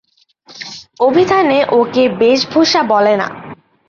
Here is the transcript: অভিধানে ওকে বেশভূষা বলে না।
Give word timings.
অভিধানে 0.99 1.59
ওকে 1.79 2.03
বেশভূষা 2.21 2.81
বলে 2.91 3.13
না। 3.17 3.27